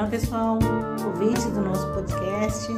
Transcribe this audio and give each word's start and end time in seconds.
Olá 0.00 0.08
pessoal, 0.08 0.58
ouvintes 1.04 1.44
do 1.52 1.60
nosso 1.60 1.86
podcast. 1.92 2.68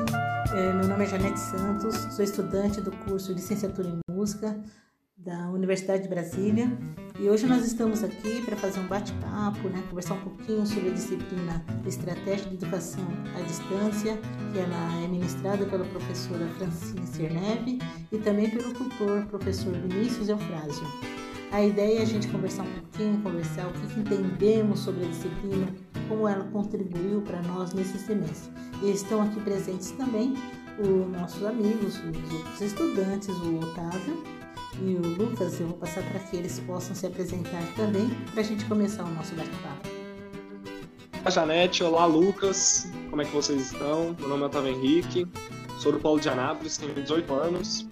É, 0.56 0.72
meu 0.72 0.88
nome 0.88 1.04
é 1.04 1.06
Janete 1.06 1.38
Santos, 1.38 1.94
sou 2.12 2.24
estudante 2.24 2.80
do 2.80 2.90
curso 2.90 3.32
Licenciatura 3.32 3.88
em 3.90 4.12
Música 4.12 4.60
da 5.16 5.48
Universidade 5.50 6.02
de 6.02 6.08
Brasília 6.08 6.68
e 7.20 7.30
hoje 7.30 7.46
nós 7.46 7.64
estamos 7.64 8.02
aqui 8.02 8.42
para 8.44 8.56
fazer 8.56 8.80
um 8.80 8.88
bate-papo, 8.88 9.68
né, 9.68 9.84
conversar 9.88 10.14
um 10.14 10.22
pouquinho 10.22 10.66
sobre 10.66 10.88
a 10.88 10.92
disciplina 10.94 11.64
Estratégia 11.86 12.50
de 12.50 12.56
Educação 12.56 13.06
à 13.38 13.40
Distância, 13.42 14.18
que 14.52 14.58
ela 14.58 15.04
é 15.04 15.06
ministrada 15.06 15.64
pela 15.64 15.84
professora 15.84 16.44
Francine 16.58 17.06
Cerneve 17.06 17.78
e 18.10 18.18
também 18.18 18.50
pelo 18.50 18.74
tutor 18.74 19.26
professor 19.26 19.72
Vinícius 19.74 20.28
Eufrásio. 20.28 21.21
A 21.52 21.62
ideia 21.62 21.98
é 21.98 22.02
a 22.02 22.06
gente 22.06 22.28
conversar 22.28 22.62
um 22.62 22.72
pouquinho, 22.80 23.20
conversar 23.20 23.66
o 23.66 23.72
que 23.74 24.00
entendemos 24.00 24.80
sobre 24.80 25.04
a 25.04 25.08
disciplina, 25.08 25.66
como 26.08 26.26
ela 26.26 26.44
contribuiu 26.46 27.20
para 27.20 27.42
nós 27.42 27.74
nesse 27.74 27.98
semestre. 27.98 28.50
E 28.82 28.90
estão 28.90 29.20
aqui 29.20 29.38
presentes 29.40 29.90
também 29.90 30.32
os 30.78 31.12
nossos 31.12 31.44
amigos, 31.44 31.98
os 31.98 32.32
outros 32.32 32.60
estudantes, 32.62 33.28
o 33.28 33.58
Otávio 33.58 34.24
e 34.80 34.94
o 34.94 35.06
Lucas. 35.06 35.60
Eu 35.60 35.66
vou 35.66 35.76
passar 35.76 36.02
para 36.04 36.20
que 36.20 36.38
eles 36.38 36.58
possam 36.60 36.94
se 36.94 37.06
apresentar 37.06 37.62
também 37.76 38.08
para 38.30 38.40
a 38.40 38.44
gente 38.44 38.64
começar 38.64 39.04
o 39.04 39.10
nosso 39.10 39.34
bate-papo. 39.34 39.90
Olá, 41.20 41.30
Janete. 41.30 41.84
Olá, 41.84 42.06
Lucas. 42.06 42.90
Como 43.10 43.20
é 43.20 43.26
que 43.26 43.30
vocês 43.30 43.72
estão? 43.72 44.16
Meu 44.18 44.28
nome 44.30 44.44
é 44.44 44.46
Otávio 44.46 44.72
Henrique. 44.72 45.28
Sou 45.78 45.92
do 45.92 46.00
Paulo 46.00 46.18
de 46.18 46.30
Anápolis, 46.30 46.78
tenho 46.78 46.94
18 46.94 47.34
anos. 47.34 47.86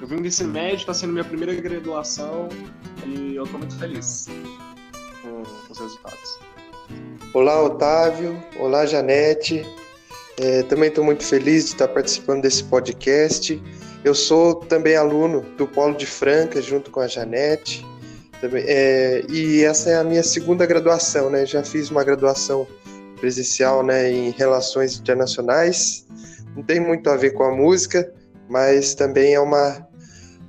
Eu 0.00 0.06
vim 0.06 0.16
do 0.16 0.26
ensino 0.26 0.52
médio, 0.52 0.76
está 0.76 0.94
sendo 0.94 1.12
minha 1.12 1.24
primeira 1.24 1.54
graduação 1.54 2.48
e 3.06 3.36
eu 3.36 3.44
estou 3.44 3.58
muito 3.58 3.76
feliz 3.78 4.26
com, 5.22 5.42
com 5.42 5.72
os 5.72 5.78
resultados. 5.78 6.38
Olá, 7.32 7.62
Otávio. 7.62 8.42
Olá, 8.58 8.86
Janete. 8.86 9.66
É, 10.38 10.62
também 10.64 10.88
estou 10.88 11.04
muito 11.04 11.24
feliz 11.24 11.64
de 11.64 11.70
estar 11.72 11.88
participando 11.88 12.42
desse 12.42 12.64
podcast. 12.64 13.60
Eu 14.04 14.14
sou 14.14 14.54
também 14.54 14.96
aluno 14.96 15.40
do 15.56 15.66
Polo 15.66 15.96
de 15.96 16.06
Franca, 16.06 16.60
junto 16.60 16.90
com 16.90 17.00
a 17.00 17.06
Janete. 17.06 17.84
Também, 18.40 18.64
é, 18.66 19.24
e 19.30 19.64
essa 19.64 19.90
é 19.90 19.96
a 19.96 20.04
minha 20.04 20.22
segunda 20.22 20.66
graduação, 20.66 21.30
né? 21.30 21.46
Já 21.46 21.62
fiz 21.62 21.90
uma 21.90 22.04
graduação 22.04 22.66
presencial 23.20 23.82
né, 23.82 24.10
em 24.10 24.30
Relações 24.30 24.98
Internacionais. 24.98 26.06
Não 26.54 26.62
tem 26.62 26.78
muito 26.78 27.08
a 27.08 27.16
ver 27.16 27.30
com 27.30 27.44
a 27.44 27.50
música, 27.50 28.12
mas 28.48 28.94
também 28.94 29.34
é 29.34 29.40
uma, 29.40 29.88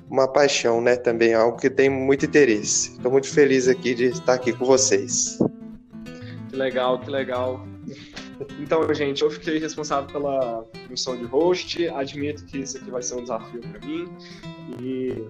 uma 0.10 0.28
paixão, 0.28 0.82
né? 0.82 0.96
Também 0.96 1.34
algo 1.34 1.58
que 1.58 1.70
tem 1.70 1.90
muito 1.90 2.26
interesse. 2.26 2.92
Estou 2.92 3.12
muito 3.12 3.28
feliz 3.28 3.68
aqui 3.68 3.94
de 3.94 4.06
estar 4.06 4.34
aqui 4.34 4.54
com 4.54 4.66
vocês. 4.66 5.40
Que 6.50 6.56
legal, 6.56 7.00
que 7.00 7.10
legal. 7.10 7.66
Então, 8.60 8.94
gente, 8.94 9.22
eu 9.22 9.32
fiquei 9.32 9.60
responsável 9.60 10.12
pela 10.12 10.66
missão 10.90 11.16
de 11.16 11.24
host. 11.26 11.88
Admito 11.90 12.46
que 12.46 12.60
isso 12.60 12.78
aqui 12.78 12.92
vai 12.92 13.02
ser 13.02 13.16
um 13.16 13.22
desafio 13.22 13.62
para 13.62 13.80
mim. 13.86 14.08
E, 14.82 15.26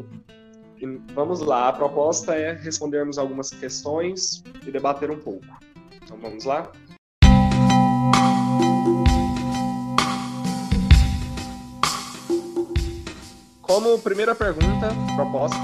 e, 0.81 0.99
vamos 1.13 1.41
lá. 1.41 1.69
A 1.69 1.73
proposta 1.73 2.35
é 2.35 2.53
respondermos 2.53 3.17
algumas 3.17 3.49
questões 3.49 4.43
e 4.65 4.71
debater 4.71 5.11
um 5.11 5.19
pouco. 5.19 5.45
Então, 6.03 6.17
vamos 6.17 6.45
lá? 6.45 6.71
Como 13.75 13.99
primeira 13.99 14.33
pergunta, 14.33 14.87
proposta, 15.17 15.57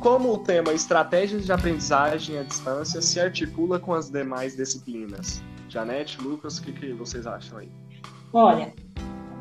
como 0.00 0.32
o 0.32 0.38
tema 0.38 0.72
estratégias 0.72 1.44
de 1.44 1.52
aprendizagem 1.52 2.38
à 2.38 2.42
distância 2.42 3.02
se 3.02 3.20
articula 3.20 3.78
com 3.78 3.92
as 3.92 4.08
demais 4.08 4.56
disciplinas? 4.56 5.42
Janete, 5.68 6.18
Lucas, 6.22 6.56
o 6.56 6.62
que, 6.62 6.72
que 6.72 6.94
vocês 6.94 7.26
acham 7.26 7.58
aí? 7.58 7.68
Olha, 8.32 8.72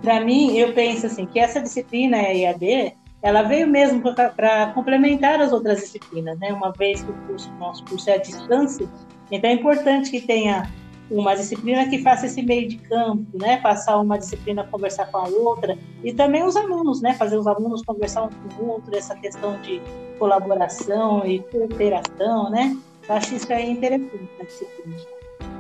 para 0.02 0.20
mim, 0.20 0.58
eu 0.58 0.74
penso 0.74 1.06
assim 1.06 1.26
que 1.26 1.40
essa 1.40 1.62
disciplina, 1.62 2.18
EAD, 2.18 2.98
ela 3.22 3.44
veio 3.44 3.66
mesmo 3.66 4.02
para 4.14 4.74
complementar 4.74 5.40
as 5.40 5.54
outras 5.54 5.80
disciplinas, 5.80 6.38
né? 6.40 6.52
Uma 6.52 6.74
vez 6.74 7.02
que 7.02 7.12
o 7.12 7.14
curso, 7.28 7.50
nosso 7.54 7.86
curso 7.86 8.10
é 8.10 8.16
à 8.16 8.18
distância, 8.18 8.90
então 9.32 9.50
é 9.50 9.54
importante 9.54 10.12
que 10.12 10.20
tenha 10.20 10.70
uma 11.10 11.36
disciplina 11.36 11.88
que 11.90 12.02
faça 12.02 12.26
esse 12.26 12.42
meio 12.42 12.68
de 12.68 12.78
campo, 12.78 13.38
né? 13.38 13.58
Passar 13.58 14.00
uma 14.00 14.18
disciplina 14.18 14.64
conversar 14.64 15.08
com 15.08 15.18
a 15.18 15.28
outra 15.28 15.78
e 16.04 16.14
também 16.14 16.44
os 16.44 16.56
alunos, 16.56 17.02
né? 17.02 17.14
Fazer 17.14 17.38
os 17.38 17.48
alunos 17.48 17.82
conversar 17.84 18.24
um 18.24 18.30
com 18.30 18.64
o 18.64 18.70
outro, 18.70 18.96
essa 18.96 19.16
questão 19.16 19.60
de 19.62 19.82
colaboração 20.18 21.26
e 21.26 21.40
cooperação, 21.40 22.50
né? 22.50 22.78
Eu 23.08 23.16
acho 23.16 23.36
isso 23.36 23.52
aí 23.52 23.72
interessante 23.72 24.30
a 24.40 24.44
disciplina. 24.44 24.98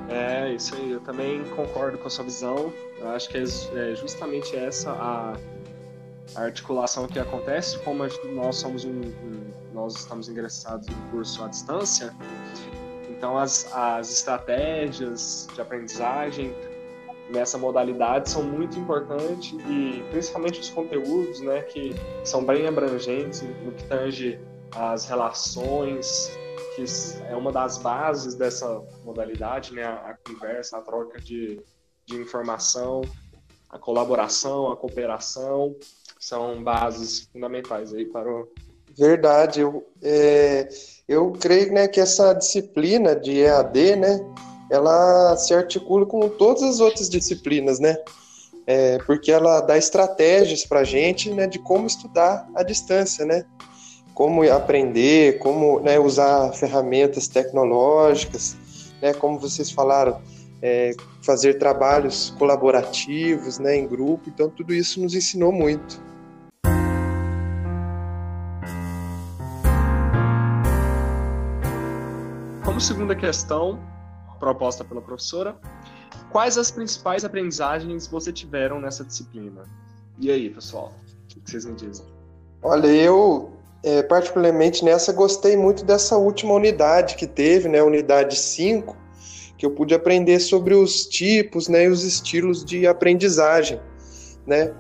É, 0.10 0.54
isso 0.54 0.76
aí, 0.76 0.92
eu 0.92 1.00
também 1.02 1.44
concordo 1.56 1.98
com 1.98 2.08
a 2.08 2.10
sua 2.10 2.24
visão. 2.24 2.72
Eu 3.00 3.10
acho 3.10 3.30
que 3.30 3.38
é, 3.38 3.44
é 3.44 3.96
justamente 3.96 4.56
essa 4.56 4.92
a 6.36 6.42
articulação 6.42 7.08
que 7.08 7.20
acontece, 7.20 7.78
como 7.80 8.04
nós 8.34 8.56
somos 8.56 8.86
um, 8.86 9.02
um, 9.02 9.44
nós 9.74 9.96
estamos 9.96 10.30
ingressados 10.30 10.88
no 10.88 10.96
curso 11.12 11.44
à 11.44 11.48
distância, 11.48 12.14
então, 13.24 13.38
as, 13.38 13.74
as 13.74 14.12
estratégias 14.12 15.48
de 15.56 15.62
aprendizagem 15.62 16.54
nessa 17.30 17.58
modalidade 17.58 18.30
são 18.30 18.44
muito 18.44 18.78
importantes 18.78 19.54
e 19.66 20.04
principalmente 20.12 20.60
os 20.60 20.70
conteúdos, 20.70 21.40
né, 21.40 21.62
que 21.62 21.96
são 22.26 22.44
bem 22.44 22.68
abrangentes 22.68 23.42
no 23.64 23.72
que 23.72 23.86
tange 23.86 24.38
as 24.76 25.06
relações, 25.06 26.38
que 26.76 26.84
é 27.30 27.34
uma 27.34 27.50
das 27.50 27.78
bases 27.78 28.36
dessa 28.36 28.84
modalidade, 29.06 29.74
né, 29.74 29.86
a, 29.86 30.18
conversa, 30.28 30.80
a 30.80 30.82
troca 30.82 31.18
de, 31.18 31.62
de 32.06 32.18
informação, 32.18 33.04
a 33.70 33.80
colaboração, 33.80 34.70
a 34.70 34.76
cooperação, 34.76 35.74
são 36.20 36.62
bases 36.62 37.22
fundamentais 37.32 37.94
aí 37.94 38.04
para 38.04 38.30
o... 38.30 38.52
Verdade, 38.98 39.62
eu, 39.62 39.86
é 40.02 40.68
eu 41.08 41.32
creio 41.32 41.74
né, 41.74 41.88
que 41.88 42.00
essa 42.00 42.34
disciplina 42.34 43.16
de 43.16 43.42
EAD, 43.42 43.96
né, 43.98 44.20
ela 44.70 45.36
se 45.38 45.54
articula 45.54 46.06
com 46.06 46.30
todas 46.30 46.64
as 46.64 46.80
outras 46.80 47.10
disciplinas, 47.10 47.80
né? 47.80 47.98
É, 48.66 48.98
porque 49.00 49.30
ela 49.30 49.60
dá 49.60 49.78
estratégias 49.78 50.66
para 50.66 50.80
a 50.80 50.84
gente 50.86 51.30
né, 51.30 51.46
de 51.48 51.60
como 51.60 51.86
estudar 51.86 52.48
à 52.56 52.64
distância, 52.64 53.26
né? 53.26 53.44
Como 54.14 54.50
aprender, 54.50 55.38
como 55.40 55.82
né, 55.82 56.00
usar 56.00 56.54
ferramentas 56.54 57.28
tecnológicas, 57.28 58.56
né, 59.02 59.14
como 59.14 59.38
vocês 59.38 59.70
falaram, 59.70 60.22
é, 60.62 60.92
fazer 61.22 61.56
trabalhos 61.56 62.34
colaborativos 62.40 63.60
né, 63.60 63.76
em 63.76 63.86
grupo. 63.86 64.30
Então, 64.30 64.50
tudo 64.50 64.74
isso 64.74 65.02
nos 65.02 65.14
ensinou 65.14 65.52
muito. 65.52 66.02
Como 72.74 72.82
segunda 72.82 73.16
questão, 73.16 73.80
proposta 74.40 74.84
pela 74.84 75.00
professora, 75.00 75.56
quais 76.32 76.58
as 76.58 76.72
principais 76.72 77.24
aprendizagens 77.24 78.08
você 78.08 78.34
tiveram 78.34 78.82
nessa 78.82 79.04
disciplina? 79.04 79.62
E 80.18 80.32
aí, 80.32 80.50
pessoal, 80.50 80.92
o 81.24 81.28
que 81.28 81.52
vocês 81.52 81.66
me 81.66 81.76
dizem? 81.76 82.04
Olha, 82.64 82.88
eu 82.88 83.52
é, 83.84 84.02
particularmente 84.02 84.84
nessa 84.84 85.14
gostei 85.14 85.56
muito 85.56 85.86
dessa 85.86 86.18
última 86.18 86.56
unidade 86.56 87.16
que 87.16 87.28
teve, 87.28 87.70
né, 87.70 87.84
unidade 87.84 88.36
5, 88.36 88.98
que 89.56 89.68
eu 89.68 89.70
pude 89.70 89.94
aprender 89.94 90.40
sobre 90.40 90.74
os 90.74 91.06
tipos, 91.06 91.68
né, 91.68 91.84
e 91.84 91.90
os 91.90 92.04
estilos 92.04 92.66
de 92.66 92.88
aprendizagem, 92.88 93.80
né? 94.48 94.74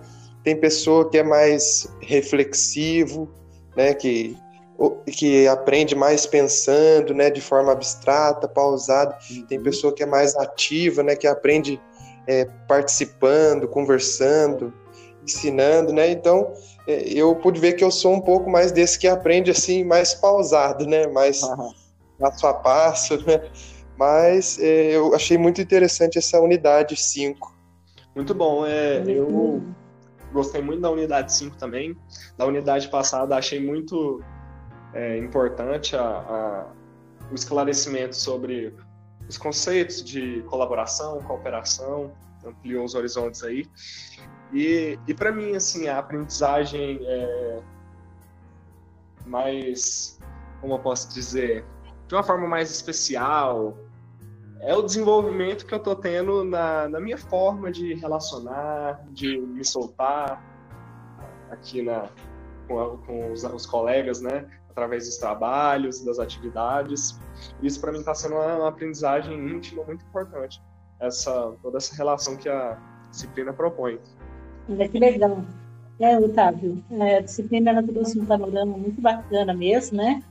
Tem 0.44 0.59
pessoa 0.59 1.08
que 1.12 1.20
é 1.20 1.24
mais 1.24 1.88
reflexivo, 2.02 3.30
né, 3.78 3.94
que 3.94 4.36
que 5.08 5.48
aprende 5.48 5.96
mais 5.96 6.26
pensando, 6.26 7.14
né, 7.14 7.30
de 7.30 7.42
forma 7.42 7.72
abstrata, 7.72 8.48
pausada. 8.48 9.18
Uhum. 9.30 9.46
Tem 9.46 9.62
pessoa 9.62 9.94
que 9.94 10.03
é 10.03 10.06
mais 10.06 10.35
ativa, 10.35 11.03
né, 11.03 11.16
que 11.16 11.28
aprende 11.28 11.80
é, 12.28 12.46
participando, 12.68 13.68
conversando, 13.68 14.74
ensinando, 15.24 15.94
né. 15.94 16.09
Então 16.09 16.53
é, 16.88 17.03
eu 17.08 17.35
pude 17.35 17.59
ver 17.59 17.74
que 17.74 17.84
eu 17.84 17.91
sou 17.91 18.14
um 18.14 18.22
pouco 18.22 18.50
mais 18.50 18.72
desse 18.72 18.97
que 18.97 19.08
aprende 19.08 19.52
assim, 19.52 19.84
mais 19.84 20.14
pausado, 20.14 20.86
né, 20.86 21.08
mais 21.08 21.44
uhum. 21.44 21.72
passo 22.20 22.47
a 22.47 22.53
passo, 22.53 23.18
né. 23.26 23.41
Mas 23.97 24.59
é, 24.59 24.96
eu 24.96 25.14
achei 25.14 25.38
muito 25.38 25.62
interessante 25.62 26.18
essa 26.18 26.40
unidade 26.40 26.96
5. 26.96 27.53
Muito 28.16 28.34
bom, 28.34 28.66
é, 28.66 29.03
eu 29.08 29.62
gostei 30.32 30.62
muito 30.62 30.82
da 30.82 30.90
unidade 30.90 31.32
5 31.34 31.58
também. 31.58 31.96
Da 32.38 32.46
unidade 32.46 32.90
passada 32.90 33.36
achei 33.36 33.64
muito 33.64 34.22
é 34.93 35.17
importante 35.17 35.95
a, 35.95 36.01
a, 36.01 36.66
o 37.31 37.35
esclarecimento 37.35 38.16
sobre 38.16 38.75
os 39.28 39.37
conceitos 39.37 40.03
de 40.03 40.41
colaboração, 40.43 41.19
cooperação, 41.22 42.11
ampliou 42.45 42.84
os 42.84 42.95
horizontes 42.95 43.43
aí. 43.43 43.66
E, 44.51 44.99
e 45.07 45.13
para 45.13 45.31
mim, 45.31 45.55
assim, 45.55 45.87
a 45.87 45.97
aprendizagem 45.97 46.99
é 47.01 47.59
mais, 49.25 50.19
como 50.61 50.75
eu 50.75 50.79
posso 50.79 51.13
dizer, 51.13 51.66
de 52.07 52.16
uma 52.16 52.23
forma 52.23 52.47
mais 52.47 52.69
especial, 52.69 53.78
é 54.59 54.75
o 54.75 54.81
desenvolvimento 54.81 55.66
que 55.66 55.73
eu 55.73 55.79
tô 55.79 55.95
tendo 55.95 56.43
na, 56.43 56.87
na 56.87 56.99
minha 56.99 57.17
forma 57.17 57.72
de 57.72 57.93
relacionar, 57.95 59.03
de 59.09 59.37
me 59.37 59.63
soltar 59.63 60.41
aqui 61.49 61.81
na, 61.81 62.07
com, 62.67 62.97
com 63.05 63.31
os, 63.31 63.43
os, 63.43 63.66
colegas, 63.66 64.22
né? 64.22 64.49
Através 64.73 65.05
dos 65.05 65.17
trabalhos, 65.17 66.03
das 66.03 66.20
atividades. 66.20 67.20
Isso 67.61 67.79
para 67.79 67.91
mim 67.91 67.99
está 67.99 68.14
sendo 68.14 68.35
uma, 68.35 68.58
uma, 68.58 68.70
aprendizagem 68.70 69.34
íntima 69.49 69.84
muito 69.84 70.03
importante. 70.03 70.61
Essa, 70.99 71.53
toda 71.61 71.78
essa 71.78 71.96
relação 71.96 72.35
que 72.35 72.49
a 72.49 72.78
disciplina 73.09 73.53
propõe. 73.53 73.99
É 74.79 74.87
que 74.87 74.99
legal. 74.99 75.43
É, 75.99 76.17
Otávio, 76.17 76.84
é, 76.90 77.17
a 77.17 77.22
disciplina 77.22 77.70
ela 77.70 77.84
trouxe 77.84 78.20
um 78.20 78.25
panorama 78.25 78.78
muito 78.78 78.99
bacana 78.99 79.53
mesmo, 79.53 79.97
né? 79.97 80.23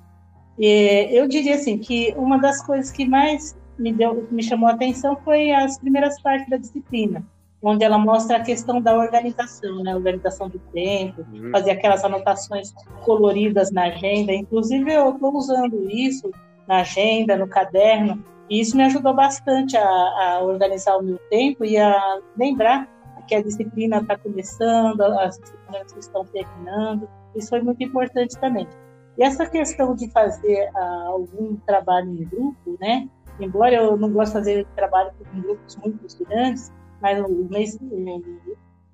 E 0.59 1.09
eu 1.13 1.29
diria 1.29 1.55
assim 1.55 1.79
que 1.79 2.13
uma 2.17 2.37
das 2.39 2.61
coisas 2.65 2.91
que 2.91 3.07
mais 3.07 3.57
me, 3.79 3.93
deu, 3.93 4.27
me 4.31 4.43
chamou 4.43 4.69
a 4.69 4.73
atenção 4.73 5.17
foi 5.25 5.51
as 5.51 5.79
primeiras 5.79 6.21
partes 6.21 6.49
da 6.51 6.57
disciplina, 6.57 7.25
onde 7.63 7.85
ela 7.85 7.99
mostra 7.99 8.39
a 8.39 8.41
questão 8.41 8.81
da 8.81 8.97
organização, 8.97 9.83
né? 9.83 9.95
Organização 9.95 10.49
do 10.49 10.59
tempo, 10.73 11.25
uhum. 11.33 11.51
fazer 11.53 11.71
aquelas 11.71 12.05
anotações 12.05 12.75
coloridas 13.05 13.71
na 13.71 13.85
agenda. 13.85 14.33
Inclusive, 14.33 14.93
eu 14.93 15.11
estou 15.11 15.35
usando 15.37 15.89
isso 15.89 16.31
na 16.67 16.81
agenda, 16.81 17.37
no 17.37 17.47
caderno, 17.47 18.23
e 18.51 18.61
isso 18.61 18.77
me 18.77 18.85
ajudou 18.85 19.15
bastante 19.15 19.77
a, 19.77 19.83
a 19.85 20.41
organizar 20.43 20.97
o 20.97 21.03
meu 21.03 21.19
tempo 21.31 21.65
e 21.65 21.79
a 21.79 22.19
lembrar 22.37 22.89
que 23.27 23.35
a 23.35 23.43
disciplina 23.43 23.99
está 23.99 24.17
começando, 24.19 25.01
as 25.01 25.39
disciplinas 25.39 25.97
estão 25.97 26.25
terminando. 26.27 27.09
Isso 27.35 27.49
foi 27.49 27.63
muito 27.63 27.83
importante 27.83 28.39
também. 28.39 28.69
E 29.17 29.23
essa 29.25 29.47
questão 29.47 29.95
de 29.95 30.11
fazer 30.11 30.69
uh, 30.75 31.09
algum 31.09 31.57
trabalho 31.67 32.11
em 32.11 32.25
grupo, 32.25 32.77
né? 32.81 33.09
Embora 33.41 33.75
eu 33.75 33.97
não 33.97 34.11
goste 34.11 34.35
de 34.35 34.39
fazer 34.39 34.67
trabalho 34.75 35.13
em 35.35 35.41
grupos 35.41 35.77
muito 35.77 36.25
grandes, 36.27 36.73
mas 37.03 37.19
o 37.19 37.49
mês, 37.51 37.77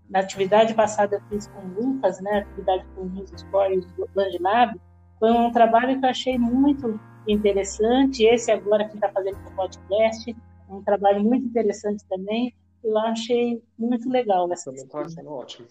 na 0.09 0.21
atividade 0.21 0.73
passada 0.73 1.17
eu 1.17 1.21
fiz 1.29 1.47
com 1.49 1.61
o 1.61 1.75
Lucas, 1.75 2.19
né? 2.21 2.39
atividade 2.39 2.85
com 2.95 3.03
o 3.03 3.09
News 3.11 3.31
Score 3.37 3.75
e 3.75 3.79
o 4.01 4.09
Land 4.15 4.39
Lab, 4.41 4.81
foi 5.19 5.31
um 5.31 5.53
trabalho 5.53 6.01
que 6.01 6.07
eu 6.07 6.11
achei 6.11 6.39
muito 6.39 6.99
interessante. 7.27 8.25
Esse 8.25 8.51
agora 8.51 8.89
que 8.89 8.95
está 8.95 9.11
fazendo 9.11 9.37
o 9.47 9.55
podcast, 9.55 10.35
um 10.71 10.83
trabalho 10.83 11.23
muito 11.23 11.47
interessante 11.47 12.03
também. 12.09 12.55
Eu 12.83 12.97
achei 12.97 13.63
muito 13.79 14.09
legal 14.09 14.51
essa 14.51 14.71
Também 14.71 14.85
está 14.85 15.09
sendo 15.09 15.31
ótimo. 15.31 15.69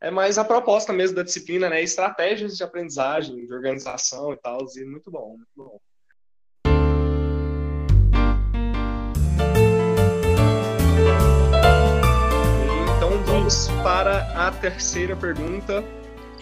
É 0.00 0.10
mais 0.10 0.36
a 0.36 0.44
proposta 0.44 0.92
mesmo 0.92 1.16
da 1.16 1.22
disciplina, 1.22 1.68
né? 1.70 1.80
Estratégias 1.80 2.56
de 2.56 2.64
aprendizagem, 2.64 3.46
de 3.46 3.54
organização 3.54 4.32
e 4.32 4.36
tal, 4.36 4.58
e 4.76 4.84
muito 4.84 5.10
bom, 5.10 5.36
muito 5.36 5.52
bom. 5.56 5.78
Vamos 13.44 13.68
para 13.82 14.20
a 14.34 14.50
terceira 14.50 15.14
pergunta, 15.14 15.84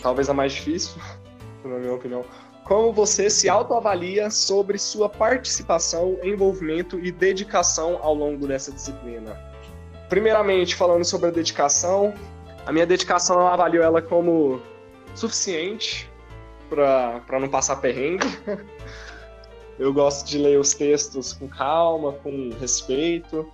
talvez 0.00 0.30
a 0.30 0.32
mais 0.32 0.52
difícil, 0.52 1.02
na 1.64 1.76
minha 1.78 1.94
opinião. 1.94 2.24
Como 2.62 2.92
você 2.92 3.28
se 3.28 3.48
autoavalia 3.48 4.30
sobre 4.30 4.78
sua 4.78 5.08
participação, 5.08 6.16
envolvimento 6.22 7.00
e 7.00 7.10
dedicação 7.10 7.98
ao 8.00 8.14
longo 8.14 8.46
dessa 8.46 8.70
disciplina? 8.70 9.36
Primeiramente, 10.08 10.76
falando 10.76 11.04
sobre 11.04 11.26
a 11.26 11.32
dedicação, 11.32 12.14
a 12.64 12.70
minha 12.70 12.86
dedicação 12.86 13.40
eu 13.40 13.48
avalio 13.48 13.82
ela 13.82 14.00
como 14.00 14.62
suficiente 15.16 16.08
para 16.70 17.40
não 17.40 17.48
passar 17.48 17.76
perrengue. 17.80 18.28
Eu 19.76 19.92
gosto 19.92 20.28
de 20.28 20.38
ler 20.38 20.60
os 20.60 20.74
textos 20.74 21.32
com 21.32 21.48
calma, 21.48 22.12
com 22.12 22.50
respeito, 22.60 23.50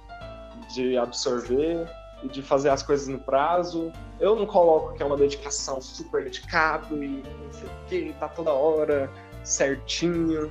de 0.74 0.98
absorver 0.98 1.88
e 2.22 2.28
de 2.28 2.42
fazer 2.42 2.70
as 2.70 2.82
coisas 2.82 3.08
no 3.08 3.18
prazo. 3.18 3.92
Eu 4.18 4.34
não 4.34 4.46
coloco 4.46 4.94
que 4.94 5.02
é 5.02 5.06
uma 5.06 5.16
dedicação 5.16 5.80
super 5.80 6.24
dedicado 6.24 7.02
e 7.02 7.22
não 7.22 7.52
sei 7.52 7.68
o 7.68 7.88
que, 7.88 8.14
tá 8.18 8.28
toda 8.28 8.52
hora 8.52 9.10
certinho. 9.44 10.50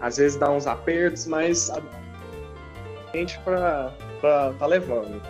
Às 0.00 0.18
vezes 0.18 0.38
dá 0.38 0.50
uns 0.50 0.66
apertos, 0.66 1.26
mas 1.26 1.70
a 1.70 1.80
gente 3.16 3.38
para 3.40 3.92
tá 4.58 4.66
levando. 4.66 5.22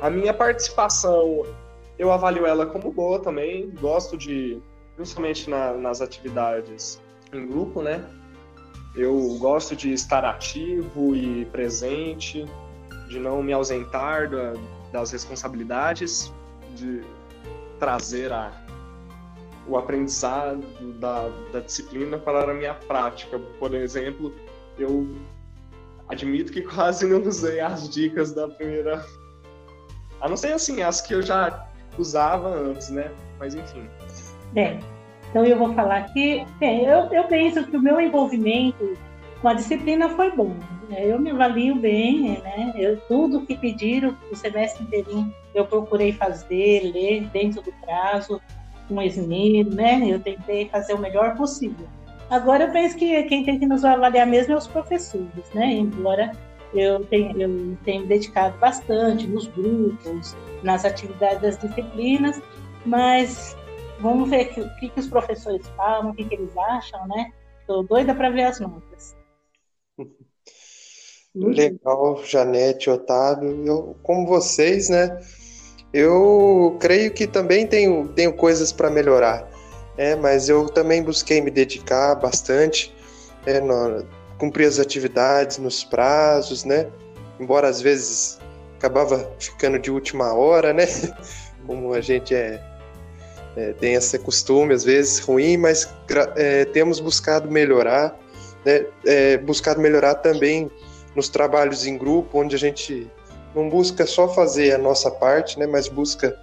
A 0.00 0.08
minha 0.10 0.32
participação, 0.32 1.44
eu 1.98 2.10
avalio 2.10 2.46
ela 2.46 2.66
como 2.66 2.90
boa 2.90 3.20
também. 3.20 3.70
Gosto 3.80 4.16
de, 4.16 4.60
principalmente 4.96 5.48
na, 5.48 5.74
nas 5.74 6.00
atividades 6.00 7.00
em 7.32 7.46
grupo, 7.46 7.82
né? 7.82 8.04
Eu 8.94 9.36
gosto 9.38 9.74
de 9.74 9.92
estar 9.92 10.24
ativo 10.24 11.14
e 11.16 11.46
presente, 11.46 12.44
de 13.08 13.18
não 13.18 13.42
me 13.42 13.52
ausentar 13.52 14.28
da, 14.28 14.52
das 14.92 15.10
responsabilidades, 15.10 16.32
de 16.76 17.02
trazer 17.78 18.32
a, 18.32 18.52
o 19.66 19.76
aprendizado 19.76 20.62
da, 21.00 21.28
da 21.52 21.60
disciplina 21.60 22.18
para 22.18 22.50
a 22.50 22.54
minha 22.54 22.74
prática. 22.74 23.38
Por 23.58 23.74
exemplo, 23.74 24.32
eu 24.78 25.08
admito 26.08 26.52
que 26.52 26.62
quase 26.74 27.06
não 27.06 27.22
usei 27.22 27.60
as 27.60 27.88
dicas 27.88 28.32
da 28.32 28.48
primeira. 28.48 29.04
A 30.20 30.28
não 30.28 30.36
ser 30.36 30.52
assim, 30.52 30.82
as 30.82 31.00
que 31.00 31.14
eu 31.14 31.22
já 31.22 31.66
usava 31.98 32.48
antes, 32.48 32.90
né? 32.90 33.10
Mas 33.38 33.54
enfim. 33.54 33.88
Bem, 34.52 34.78
então 35.30 35.44
eu 35.44 35.58
vou 35.58 35.74
falar 35.74 35.98
aqui. 35.98 36.46
Bem, 36.60 36.84
eu, 36.84 37.12
eu 37.12 37.24
penso 37.24 37.64
que 37.64 37.76
o 37.76 37.82
meu 37.82 38.00
envolvimento 38.00 38.96
com 39.40 39.48
a 39.48 39.54
disciplina 39.54 40.08
foi 40.10 40.30
bom. 40.30 40.54
Eu 40.98 41.18
me 41.18 41.30
avalio 41.30 41.76
bem, 41.76 42.40
né? 42.42 42.72
Eu, 42.76 43.00
tudo 43.02 43.46
que 43.46 43.56
pediram 43.56 44.16
o 44.30 44.36
semestre 44.36 44.84
inteirinho 44.84 45.32
eu 45.54 45.66
procurei 45.66 46.12
fazer, 46.12 46.90
ler 46.92 47.26
dentro 47.28 47.62
do 47.62 47.72
prazo, 47.72 48.40
com 48.88 49.02
esmero, 49.02 49.74
né? 49.74 50.00
Eu 50.06 50.20
tentei 50.20 50.68
fazer 50.68 50.94
o 50.94 50.98
melhor 50.98 51.36
possível. 51.36 51.86
Agora 52.30 52.64
eu 52.64 52.72
penso 52.72 52.96
que 52.96 53.22
quem 53.24 53.44
tem 53.44 53.58
que 53.58 53.66
nos 53.66 53.84
avaliar 53.84 54.26
mesmo 54.26 54.54
é 54.54 54.56
os 54.56 54.66
professores, 54.66 55.50
né? 55.54 55.72
Embora 55.72 56.32
eu 56.74 57.04
tenha, 57.04 57.34
eu 57.36 58.06
dedicado 58.06 58.56
bastante 58.58 59.26
nos 59.26 59.46
grupos, 59.48 60.34
nas 60.62 60.84
atividades 60.84 61.42
das 61.42 61.58
disciplinas, 61.58 62.40
mas 62.86 63.56
vamos 64.00 64.30
ver 64.30 64.50
o 64.56 64.80
que, 64.80 64.88
que, 64.88 65.00
os 65.00 65.08
professores 65.08 65.68
falam, 65.76 66.10
o 66.10 66.14
que, 66.14 66.24
que 66.24 66.34
eles 66.34 66.56
acham, 66.56 67.06
né? 67.08 67.30
Estou 67.60 67.82
doida 67.82 68.14
para 68.14 68.30
ver 68.30 68.44
as 68.44 68.58
notas. 68.58 69.21
Legal, 71.34 72.22
Janete, 72.24 72.90
Otávio. 72.90 73.64
Eu, 73.66 73.96
como 74.02 74.26
vocês, 74.26 74.88
né? 74.88 75.18
Eu 75.92 76.76
creio 76.80 77.12
que 77.12 77.26
também 77.26 77.66
tenho, 77.66 78.08
tenho 78.08 78.32
coisas 78.32 78.72
para 78.72 78.90
melhorar, 78.90 79.48
é, 79.96 80.16
mas 80.16 80.48
eu 80.48 80.66
também 80.66 81.02
busquei 81.02 81.40
me 81.40 81.50
dedicar 81.50 82.14
bastante, 82.14 82.94
é, 83.44 83.60
no, 83.60 84.06
cumprir 84.38 84.66
as 84.66 84.78
atividades 84.78 85.58
nos 85.58 85.84
prazos, 85.84 86.64
né? 86.64 86.88
Embora 87.38 87.68
às 87.68 87.80
vezes 87.80 88.38
acabava 88.78 89.30
ficando 89.38 89.78
de 89.78 89.90
última 89.90 90.32
hora, 90.32 90.72
né? 90.72 90.86
Como 91.66 91.92
a 91.92 92.00
gente 92.00 92.34
é, 92.34 92.60
é 93.56 93.72
tem 93.74 93.94
esse 93.94 94.18
costume 94.18 94.72
às 94.72 94.84
vezes 94.84 95.18
ruim, 95.18 95.58
mas 95.58 95.92
é, 96.36 96.64
temos 96.66 97.00
buscado 97.00 97.50
melhorar, 97.50 98.18
né? 98.64 98.86
É, 99.06 99.36
buscado 99.36 99.80
melhorar 99.80 100.14
também 100.16 100.70
nos 101.14 101.28
trabalhos 101.28 101.86
em 101.86 101.96
grupo, 101.96 102.40
onde 102.40 102.54
a 102.56 102.58
gente 102.58 103.10
não 103.54 103.68
busca 103.68 104.06
só 104.06 104.28
fazer 104.28 104.72
a 104.72 104.78
nossa 104.78 105.10
parte, 105.10 105.58
né, 105.58 105.66
mas 105.66 105.88
busca 105.88 106.36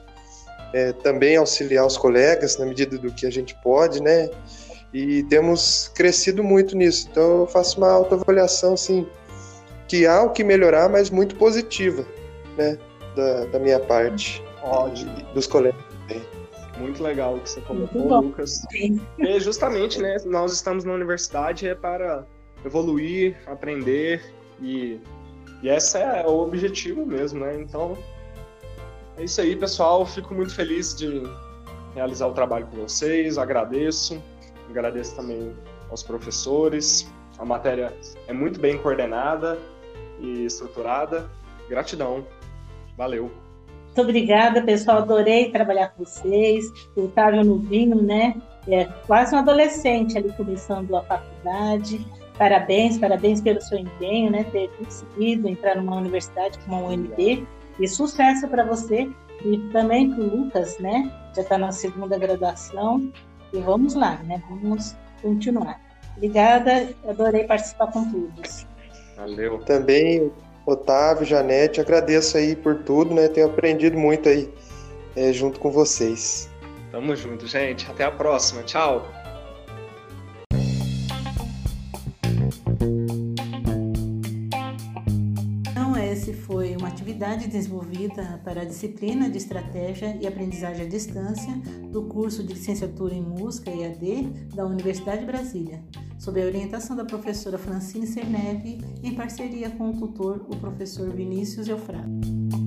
é, 0.73 0.93
também 0.93 1.37
auxiliar 1.37 1.85
os 1.85 1.97
colegas 1.97 2.57
na 2.57 2.65
medida 2.65 2.97
do 2.97 3.11
que 3.11 3.25
a 3.25 3.31
gente 3.31 3.55
pode, 3.63 4.01
né? 4.01 4.29
E 4.93 5.23
temos 5.23 5.91
crescido 5.95 6.43
muito 6.43 6.75
nisso. 6.75 7.07
Então 7.11 7.41
eu 7.41 7.47
faço 7.47 7.77
uma 7.77 7.91
autoavaliação, 7.91 8.73
assim, 8.73 9.07
que 9.87 10.05
há 10.05 10.23
o 10.23 10.31
que 10.31 10.43
melhorar, 10.43 10.89
mas 10.89 11.09
muito 11.09 11.35
positiva, 11.35 12.05
né? 12.57 12.77
Da, 13.15 13.45
da 13.45 13.59
minha 13.59 13.79
parte. 13.79 14.43
Ótimo. 14.61 15.11
dos 15.33 15.47
colegas 15.47 15.81
também. 16.01 16.21
Muito 16.77 17.01
legal 17.01 17.35
o 17.35 17.39
que 17.39 17.49
você 17.49 17.61
colocou, 17.61 18.21
Lucas. 18.21 18.61
E 18.71 19.39
justamente, 19.39 19.99
né? 19.99 20.17
Nós 20.25 20.53
estamos 20.53 20.83
na 20.83 20.93
universidade 20.93 21.67
é 21.67 21.75
para 21.75 22.25
evoluir, 22.63 23.37
aprender 23.47 24.21
e, 24.61 24.99
e 25.61 25.69
esse 25.69 25.97
é 25.97 26.25
o 26.25 26.39
objetivo 26.39 27.05
mesmo, 27.05 27.39
né? 27.39 27.59
Então, 27.59 27.97
é 29.17 29.23
isso 29.23 29.41
aí, 29.41 29.55
pessoal. 29.55 30.05
Fico 30.05 30.33
muito 30.33 30.55
feliz 30.55 30.95
de 30.95 31.23
realizar 31.93 32.27
o 32.27 32.33
trabalho 32.33 32.67
com 32.67 32.77
vocês, 32.77 33.37
agradeço. 33.37 34.21
Agradeço 34.69 35.15
também 35.15 35.55
aos 35.89 36.03
professores. 36.03 37.11
A 37.37 37.45
matéria 37.45 37.93
é 38.27 38.33
muito 38.33 38.59
bem 38.59 38.77
coordenada 38.77 39.57
e 40.19 40.45
estruturada. 40.45 41.29
Gratidão. 41.67 42.25
Valeu. 42.97 43.31
Muito 43.85 44.01
obrigada, 44.01 44.61
pessoal. 44.61 44.99
Adorei 44.99 45.51
trabalhar 45.51 45.89
com 45.89 46.03
vocês. 46.03 46.65
O 46.95 47.05
Otávio 47.05 47.43
Novinho, 47.43 48.01
né? 48.01 48.39
É 48.67 48.85
quase 49.07 49.33
um 49.33 49.39
adolescente 49.39 50.17
ali 50.17 50.31
começando 50.33 50.95
a 50.95 51.01
faculdade 51.01 52.05
Parabéns, 52.39 52.97
parabéns 52.97 53.41
pelo 53.41 53.61
seu 53.61 53.77
empenho, 53.77 54.31
né? 54.31 54.45
Ter 54.45 54.69
conseguido 54.77 55.49
entrar 55.49 55.75
numa 55.75 55.97
universidade 55.97 56.57
como 56.59 56.77
a 56.77 56.89
UNB. 56.89 57.45
E 57.77 57.87
sucesso 57.87 58.47
para 58.47 58.63
você 58.63 59.09
e 59.43 59.57
também 59.73 60.09
para 60.09 60.23
o 60.23 60.37
Lucas, 60.37 60.79
né? 60.79 61.11
Já 61.35 61.41
está 61.41 61.57
na 61.57 61.73
segunda 61.73 62.17
graduação. 62.17 63.11
E 63.51 63.59
vamos 63.59 63.93
lá, 63.93 64.21
né? 64.23 64.41
Vamos 64.49 64.95
continuar. 65.21 65.81
Obrigada, 66.15 66.89
adorei 67.05 67.43
participar 67.43 67.87
com 67.91 68.09
todos. 68.09 68.65
Valeu. 69.17 69.59
Também, 69.59 70.31
Otávio, 70.65 71.25
Janete, 71.25 71.81
agradeço 71.81 72.37
aí 72.37 72.55
por 72.55 72.83
tudo, 72.83 73.13
né? 73.13 73.27
Tenho 73.27 73.47
aprendido 73.47 73.97
muito 73.97 74.29
aí 74.29 74.49
é, 75.17 75.33
junto 75.33 75.59
com 75.59 75.69
vocês. 75.71 76.49
Tamo 76.89 77.13
junto, 77.17 77.45
gente. 77.47 77.85
Até 77.91 78.05
a 78.05 78.11
próxima. 78.11 78.63
Tchau. 78.63 79.05
Esse 86.05 86.33
foi 86.33 86.75
uma 86.75 86.87
atividade 86.87 87.47
desenvolvida 87.47 88.41
para 88.43 88.61
a 88.61 88.65
disciplina 88.65 89.29
de 89.29 89.37
Estratégia 89.37 90.17
e 90.21 90.25
Aprendizagem 90.25 90.85
à 90.85 90.89
Distância 90.89 91.53
do 91.91 92.03
curso 92.03 92.43
de 92.43 92.53
Licenciatura 92.53 93.13
em 93.13 93.21
Música 93.21 93.69
EAD 93.69 94.49
da 94.55 94.65
Universidade 94.65 95.21
de 95.21 95.25
Brasília, 95.25 95.83
sob 96.17 96.41
a 96.41 96.45
orientação 96.45 96.95
da 96.95 97.05
professora 97.05 97.57
Francine 97.57 98.07
Cerneve, 98.07 98.79
em 99.03 99.13
parceria 99.13 99.69
com 99.69 99.89
o 99.89 99.97
tutor, 99.97 100.45
o 100.49 100.55
professor 100.57 101.09
Vinícius 101.11 101.67
Eufrato. 101.67 102.58